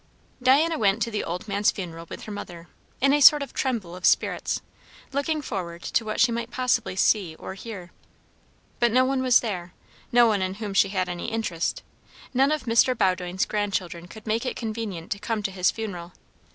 Diana 0.41 0.79
went 0.79 0.99
to 1.03 1.11
the 1.11 1.23
old 1.23 1.47
man's 1.47 1.69
funeral 1.69 2.07
with 2.09 2.23
her 2.23 2.31
mother; 2.31 2.67
in 3.01 3.13
a 3.13 3.21
sort 3.21 3.43
of 3.43 3.53
tremble 3.53 3.95
of 3.95 4.03
spirits, 4.03 4.61
looking 5.11 5.43
forward 5.43 5.83
to 5.83 6.03
what 6.03 6.19
she 6.19 6.31
might 6.31 6.49
possibly 6.49 6.95
see 6.95 7.35
or 7.35 7.53
hear. 7.53 7.91
But 8.79 8.91
no 8.91 9.05
one 9.05 9.21
was 9.21 9.41
there; 9.41 9.73
no 10.11 10.25
one 10.25 10.41
in 10.41 10.55
whom 10.55 10.73
she 10.73 10.89
had 10.89 11.07
any 11.07 11.27
interest; 11.27 11.83
none 12.33 12.51
of 12.51 12.63
Mr. 12.63 12.97
Bowdoin's 12.97 13.45
grandchildren 13.45 14.07
could 14.07 14.25
make 14.25 14.43
it 14.43 14.55
convenient 14.55 15.11
to 15.11 15.19
come 15.19 15.43
to 15.43 15.51
his 15.51 15.69
funeral. 15.69 16.13